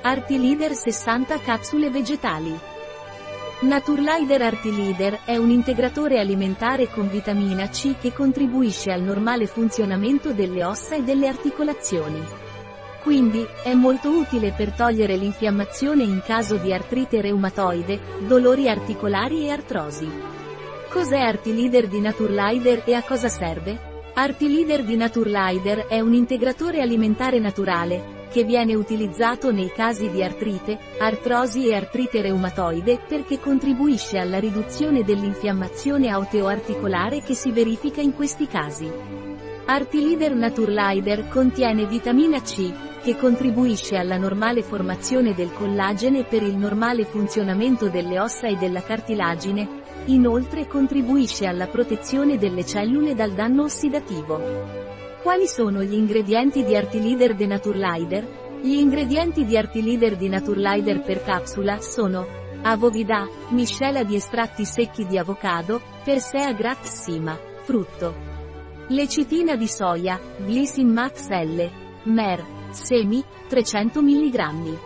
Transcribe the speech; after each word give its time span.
Artilider 0.00 0.74
60 0.74 1.40
capsule 1.40 1.90
vegetali. 1.90 2.56
Naturlider 3.62 4.42
Artilider 4.42 5.18
è 5.24 5.36
un 5.36 5.50
integratore 5.50 6.20
alimentare 6.20 6.88
con 6.88 7.10
vitamina 7.10 7.68
C 7.68 7.98
che 7.98 8.12
contribuisce 8.12 8.92
al 8.92 9.02
normale 9.02 9.46
funzionamento 9.46 10.32
delle 10.32 10.64
ossa 10.64 10.94
e 10.94 11.02
delle 11.02 11.26
articolazioni. 11.26 12.22
Quindi, 13.02 13.44
è 13.64 13.74
molto 13.74 14.10
utile 14.10 14.52
per 14.52 14.70
togliere 14.70 15.16
l'infiammazione 15.16 16.04
in 16.04 16.22
caso 16.24 16.58
di 16.58 16.72
artrite 16.72 17.20
reumatoide, 17.20 17.98
dolori 18.20 18.68
articolari 18.68 19.46
e 19.46 19.50
artrosi. 19.50 20.08
Cos'è 20.90 21.18
Artilider 21.18 21.88
di 21.88 22.00
Naturlider 22.00 22.82
e 22.86 22.94
a 22.94 23.02
cosa 23.02 23.28
serve? 23.28 23.76
Artilider 24.14 24.84
di 24.84 24.96
Naturlider 24.96 25.86
è 25.88 25.98
un 25.98 26.14
integratore 26.14 26.80
alimentare 26.80 27.40
naturale, 27.40 28.17
che 28.28 28.44
viene 28.44 28.74
utilizzato 28.74 29.50
nei 29.50 29.70
casi 29.70 30.10
di 30.10 30.22
artrite, 30.22 30.78
artrosi 30.98 31.68
e 31.68 31.74
artrite 31.74 32.20
reumatoide 32.20 33.00
perché 33.06 33.40
contribuisce 33.40 34.18
alla 34.18 34.38
riduzione 34.38 35.02
dell'infiammazione 35.02 36.14
osteoarticolare 36.14 37.22
che 37.22 37.34
si 37.34 37.50
verifica 37.50 38.00
in 38.00 38.14
questi 38.14 38.46
casi. 38.46 38.90
Artilider 39.66 40.34
Naturlider 40.34 41.28
contiene 41.28 41.86
vitamina 41.86 42.40
C, 42.40 42.72
che 43.02 43.16
contribuisce 43.16 43.96
alla 43.96 44.16
normale 44.16 44.62
formazione 44.62 45.34
del 45.34 45.52
collagene 45.52 46.24
per 46.24 46.42
il 46.42 46.56
normale 46.56 47.04
funzionamento 47.04 47.88
delle 47.88 48.18
ossa 48.18 48.46
e 48.48 48.56
della 48.56 48.82
cartilagine, 48.82 49.68
inoltre 50.06 50.66
contribuisce 50.66 51.46
alla 51.46 51.66
protezione 51.66 52.38
delle 52.38 52.64
cellule 52.64 53.14
dal 53.14 53.32
danno 53.32 53.64
ossidativo. 53.64 55.07
Quali 55.22 55.48
sono 55.48 55.82
gli 55.82 55.94
ingredienti 55.94 56.64
di 56.64 56.76
Artilider 56.76 57.34
de 57.34 57.46
Naturlider? 57.46 58.60
Gli 58.62 58.74
ingredienti 58.74 59.44
di 59.44 59.56
Artilider 59.56 60.16
di 60.16 60.28
Naturlider 60.28 61.02
per 61.02 61.24
capsula 61.24 61.80
sono 61.80 62.24
Avovida, 62.62 63.28
miscela 63.50 64.04
di 64.04 64.14
estratti 64.14 64.64
secchi 64.64 65.06
di 65.06 65.18
avocado, 65.18 65.80
Persea 66.04 66.52
grax 66.52 67.02
sima, 67.02 67.36
frutto. 67.62 68.14
Lecitina 68.88 69.56
di 69.56 69.66
soia, 69.66 70.20
Glycin 70.38 70.88
Max 70.88 71.28
L. 71.28 71.68
Mer, 72.04 72.44
semi, 72.70 73.22
300 73.48 74.00
mg. 74.00 74.78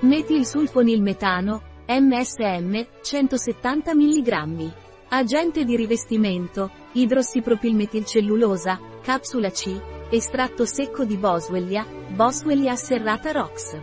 Metilsulfonilmetano, 0.00 1.62
MSM, 1.86 2.86
170 3.02 3.94
mg. 3.94 4.72
Agente 5.10 5.64
di 5.64 5.76
rivestimento, 5.76 6.70
idrossipropilmetilcellulosa, 6.92 8.78
capsula 9.08 9.48
C, 9.48 9.80
estratto 10.10 10.66
secco 10.66 11.06
di 11.06 11.16
Boswellia, 11.16 11.86
Boswellia 12.08 12.76
serrata 12.76 13.32
Rox. 13.32 13.74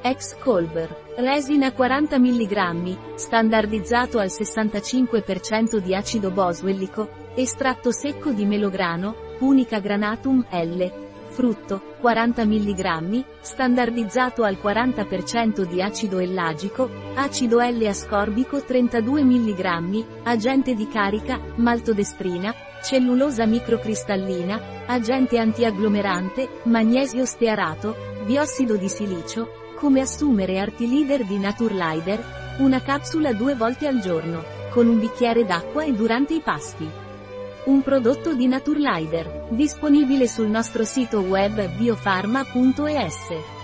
Ex 0.00 0.38
Colber, 0.38 1.14
resina 1.16 1.72
40 1.72 2.16
mg, 2.16 3.16
standardizzato 3.16 4.20
al 4.20 4.28
65% 4.28 5.78
di 5.78 5.96
acido 5.96 6.30
boswellico, 6.30 7.32
estratto 7.34 7.90
secco 7.90 8.30
di 8.30 8.44
melograno, 8.44 9.16
unica 9.40 9.80
granatum 9.80 10.46
L, 10.48 11.05
frutto, 11.36 11.96
40 12.00 12.46
mg, 12.46 13.24
standardizzato 13.42 14.42
al 14.42 14.56
40% 14.56 15.64
di 15.64 15.82
acido 15.82 16.18
ellagico, 16.18 16.88
acido 17.14 17.60
L-ascorbico 17.60 18.62
32 18.62 19.22
mg, 19.22 20.04
agente 20.22 20.74
di 20.74 20.88
carica, 20.88 21.38
maltodestrina, 21.56 22.54
cellulosa 22.82 23.44
microcristallina, 23.44 24.86
agente 24.86 25.36
antiagglomerante, 25.38 26.48
magnesio 26.62 27.26
stearato, 27.26 27.94
biossido 28.24 28.76
di 28.76 28.88
silicio, 28.88 29.74
come 29.76 30.00
assumere 30.00 30.58
Artilider 30.58 31.26
di 31.26 31.38
Naturlider, 31.38 32.56
una 32.60 32.80
capsula 32.80 33.34
due 33.34 33.54
volte 33.54 33.86
al 33.86 34.00
giorno, 34.00 34.42
con 34.70 34.86
un 34.88 34.98
bicchiere 34.98 35.44
d'acqua 35.44 35.84
e 35.84 35.92
durante 35.92 36.32
i 36.32 36.40
pasti. 36.40 37.04
Un 37.66 37.82
prodotto 37.82 38.32
di 38.36 38.46
Naturlider, 38.46 39.48
disponibile 39.50 40.28
sul 40.28 40.46
nostro 40.46 40.84
sito 40.84 41.18
web 41.18 41.68
biofarma.es. 41.76 43.55